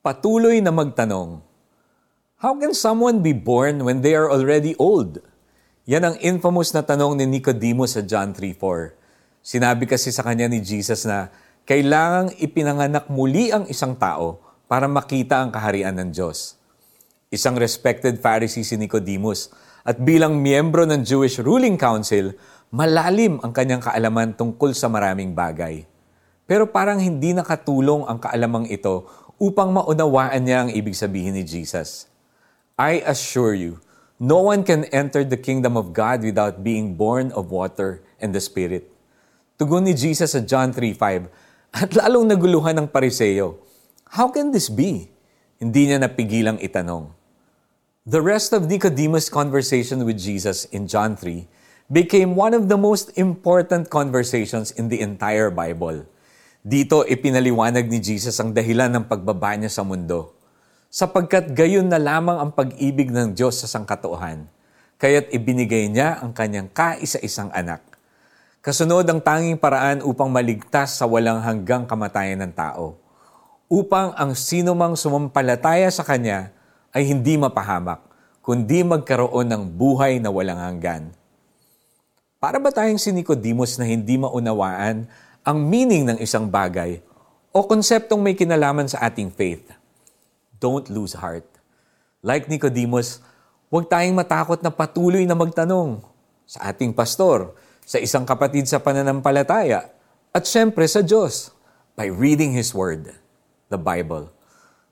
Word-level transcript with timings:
Patuloy 0.00 0.64
na 0.64 0.72
magtanong, 0.72 1.44
How 2.40 2.56
can 2.56 2.72
someone 2.72 3.20
be 3.20 3.36
born 3.36 3.84
when 3.84 4.00
they 4.00 4.16
are 4.16 4.32
already 4.32 4.72
old? 4.80 5.20
Yan 5.84 6.08
ang 6.08 6.16
infamous 6.24 6.72
na 6.72 6.80
tanong 6.80 7.20
ni 7.20 7.28
Nicodemus 7.28 7.92
sa 7.92 8.00
John 8.00 8.32
3.4. 8.32 8.96
Sinabi 9.44 9.84
kasi 9.84 10.08
sa 10.08 10.24
kanya 10.24 10.48
ni 10.48 10.64
Jesus 10.64 11.04
na 11.04 11.28
kailangang 11.68 12.32
ipinanganak 12.40 13.12
muli 13.12 13.52
ang 13.52 13.68
isang 13.68 13.92
tao 13.92 14.40
para 14.72 14.88
makita 14.88 15.44
ang 15.44 15.52
kaharian 15.52 15.92
ng 15.92 16.16
Diyos. 16.16 16.56
Isang 17.28 17.60
respected 17.60 18.24
Pharisee 18.24 18.64
si 18.64 18.80
Nicodemus 18.80 19.52
at 19.84 20.00
bilang 20.00 20.40
miyembro 20.40 20.88
ng 20.88 21.04
Jewish 21.04 21.36
Ruling 21.44 21.76
Council, 21.76 22.32
malalim 22.72 23.36
ang 23.44 23.52
kanyang 23.52 23.84
kaalaman 23.84 24.32
tungkol 24.32 24.72
sa 24.72 24.88
maraming 24.88 25.36
bagay. 25.36 25.84
Pero 26.48 26.72
parang 26.72 27.04
hindi 27.04 27.36
nakatulong 27.36 28.08
ang 28.08 28.16
kaalamang 28.16 28.64
ito 28.72 29.28
upang 29.40 29.72
maunawaan 29.72 30.44
niya 30.44 30.68
ang 30.68 30.70
ibig 30.70 30.92
sabihin 30.92 31.32
ni 31.32 31.42
Jesus. 31.48 32.04
I 32.76 33.00
assure 33.08 33.56
you, 33.56 33.80
no 34.20 34.44
one 34.44 34.60
can 34.60 34.84
enter 34.92 35.24
the 35.24 35.40
kingdom 35.40 35.80
of 35.80 35.96
God 35.96 36.20
without 36.20 36.60
being 36.60 36.92
born 36.92 37.32
of 37.32 37.48
water 37.48 38.04
and 38.20 38.36
the 38.36 38.44
Spirit. 38.44 38.92
Tugon 39.56 39.88
ni 39.88 39.96
Jesus 39.96 40.36
sa 40.36 40.44
John 40.44 40.76
3.5, 40.76 41.32
at 41.72 41.96
lalong 41.96 42.28
naguluhan 42.28 42.76
ng 42.76 42.88
pariseyo, 42.92 43.56
How 44.12 44.28
can 44.28 44.52
this 44.52 44.68
be? 44.68 45.08
Hindi 45.56 45.88
niya 45.88 46.04
napigilang 46.04 46.60
itanong. 46.60 47.16
The 48.04 48.20
rest 48.20 48.52
of 48.52 48.68
Nicodemus' 48.68 49.32
conversation 49.32 50.04
with 50.04 50.20
Jesus 50.20 50.68
in 50.68 50.84
John 50.84 51.16
3 51.16 51.48
became 51.88 52.36
one 52.36 52.52
of 52.52 52.68
the 52.68 52.76
most 52.76 53.14
important 53.16 53.88
conversations 53.88 54.72
in 54.74 54.92
the 54.92 55.00
entire 55.00 55.48
Bible. 55.48 56.04
Dito 56.60 57.08
ipinaliwanag 57.08 57.88
ni 57.88 58.04
Jesus 58.04 58.36
ang 58.36 58.52
dahilan 58.52 58.92
ng 58.92 59.08
pagbaba 59.08 59.56
niya 59.56 59.72
sa 59.72 59.80
mundo. 59.80 60.36
Sapagkat 60.92 61.56
gayon 61.56 61.88
na 61.88 61.96
lamang 61.96 62.36
ang 62.36 62.52
pag-ibig 62.52 63.08
ng 63.08 63.32
Diyos 63.32 63.64
sa 63.64 63.64
sangkatuhan, 63.64 64.44
kaya't 65.00 65.32
ibinigay 65.32 65.88
niya 65.88 66.20
ang 66.20 66.36
kanyang 66.36 66.68
kaisa-isang 66.68 67.48
anak. 67.56 67.80
Kasunod 68.60 69.08
ang 69.08 69.24
tanging 69.24 69.56
paraan 69.56 70.04
upang 70.04 70.28
maligtas 70.28 71.00
sa 71.00 71.08
walang 71.08 71.40
hanggang 71.40 71.88
kamatayan 71.88 72.44
ng 72.44 72.52
tao. 72.52 73.00
Upang 73.72 74.12
ang 74.12 74.36
sino 74.36 74.76
mang 74.76 75.00
sumampalataya 75.00 75.88
sa 75.88 76.04
Kanya 76.04 76.52
ay 76.92 77.08
hindi 77.08 77.40
mapahamak, 77.40 78.04
kundi 78.44 78.84
magkaroon 78.84 79.48
ng 79.48 79.62
buhay 79.80 80.20
na 80.20 80.28
walang 80.28 80.60
hanggan. 80.60 81.08
Para 82.36 82.60
ba 82.60 82.68
tayong 82.68 83.00
si 83.00 83.16
Nicodemus 83.16 83.80
na 83.80 83.88
hindi 83.88 84.20
maunawaan 84.20 85.08
ang 85.40 85.56
meaning 85.56 86.04
ng 86.04 86.18
isang 86.20 86.52
bagay 86.52 87.00
o 87.48 87.64
konseptong 87.64 88.20
may 88.20 88.36
kinalaman 88.36 88.84
sa 88.84 89.00
ating 89.08 89.32
faith. 89.32 89.72
Don't 90.60 90.86
lose 90.92 91.16
heart. 91.16 91.48
Like 92.20 92.46
Nicodemus, 92.52 93.24
huwag 93.72 93.88
tayong 93.88 94.12
matakot 94.12 94.60
na 94.60 94.68
patuloy 94.68 95.24
na 95.24 95.32
magtanong 95.32 96.04
sa 96.44 96.68
ating 96.68 96.92
pastor, 96.92 97.56
sa 97.88 97.96
isang 97.96 98.28
kapatid 98.28 98.68
sa 98.68 98.82
pananampalataya, 98.82 99.88
at 100.30 100.44
syempre 100.44 100.84
sa 100.84 101.00
Diyos 101.00 101.50
by 101.96 102.06
reading 102.12 102.52
His 102.52 102.76
Word, 102.76 103.16
the 103.72 103.80
Bible. 103.80 104.28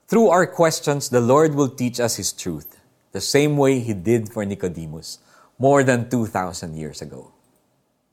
Through 0.08 0.32
our 0.32 0.48
questions, 0.48 1.12
the 1.12 1.20
Lord 1.20 1.52
will 1.52 1.68
teach 1.68 2.00
us 2.00 2.16
His 2.16 2.32
truth, 2.32 2.80
the 3.12 3.20
same 3.20 3.60
way 3.60 3.84
He 3.84 3.92
did 3.92 4.32
for 4.32 4.48
Nicodemus 4.48 5.20
more 5.60 5.84
than 5.84 6.08
2,000 6.08 6.72
years 6.72 7.04
ago. 7.04 7.36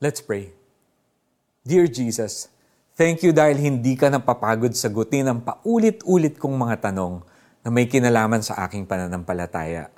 Let's 0.02 0.20
pray. 0.20 0.52
Dear 1.66 1.90
Jesus, 1.90 2.46
thank 2.94 3.26
you 3.26 3.34
dahil 3.34 3.58
hindi 3.58 3.98
ka 3.98 4.06
napapagod 4.06 4.70
sagutin 4.78 5.26
ang 5.26 5.42
paulit-ulit 5.42 6.38
kong 6.38 6.54
mga 6.54 6.78
tanong 6.78 7.26
na 7.66 7.74
may 7.74 7.90
kinalaman 7.90 8.38
sa 8.38 8.62
aking 8.62 8.86
pananampalataya. 8.86 9.90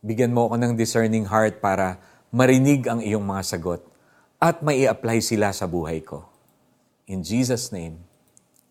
Bigyan 0.00 0.32
mo 0.32 0.48
ako 0.48 0.56
ng 0.56 0.72
discerning 0.80 1.28
heart 1.28 1.60
para 1.60 2.00
marinig 2.32 2.88
ang 2.88 3.04
iyong 3.04 3.20
mga 3.20 3.44
sagot 3.44 3.84
at 4.40 4.64
mai 4.64 4.88
apply 4.88 5.20
sila 5.20 5.52
sa 5.52 5.68
buhay 5.68 6.00
ko. 6.00 6.24
In 7.04 7.20
Jesus' 7.20 7.68
name, 7.68 8.00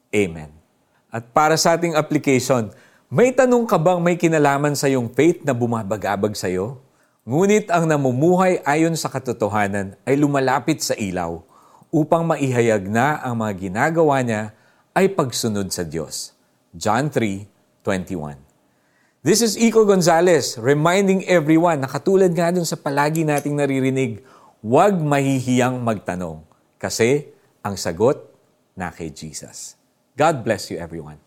Amen. 0.09 0.49
At 1.13 1.29
para 1.37 1.53
sa 1.53 1.77
ating 1.77 1.93
application, 1.93 2.73
may 3.13 3.29
tanong 3.29 3.69
ka 3.69 3.77
bang 3.77 4.01
may 4.01 4.17
kinalaman 4.17 4.73
sa 4.73 4.89
iyong 4.89 5.13
faith 5.13 5.45
na 5.45 5.53
bumabagabag 5.53 6.33
sa 6.33 6.49
iyo? 6.49 6.81
Ngunit 7.29 7.69
ang 7.69 7.85
namumuhay 7.85 8.65
ayon 8.65 8.97
sa 8.97 9.05
katotohanan 9.05 9.93
ay 10.01 10.17
lumalapit 10.17 10.81
sa 10.81 10.97
ilaw 10.97 11.45
upang 11.97 12.29
maihayag 12.29 12.85
na 12.85 13.17
ang 13.25 13.41
mga 13.41 13.53
ginagawa 13.57 14.21
niya 14.21 14.53
ay 14.93 15.09
pagsunod 15.09 15.73
sa 15.73 15.81
Diyos. 15.81 16.37
John 16.77 17.09
3:21. 17.09 18.37
This 19.25 19.41
is 19.41 19.57
Iko 19.57 19.81
Gonzalez 19.81 20.61
reminding 20.61 21.25
everyone 21.25 21.81
na 21.81 21.89
katulad 21.89 22.29
nga 22.37 22.53
dun 22.53 22.69
sa 22.69 22.77
palagi 22.77 23.25
nating 23.25 23.57
naririnig, 23.57 24.21
huwag 24.61 24.93
mahihiyang 25.01 25.81
magtanong 25.81 26.45
kasi 26.77 27.33
ang 27.65 27.73
sagot 27.73 28.29
na 28.77 28.93
kay 28.93 29.09
Jesus. 29.09 29.73
God 30.13 30.45
bless 30.45 30.69
you 30.69 30.77
everyone. 30.77 31.26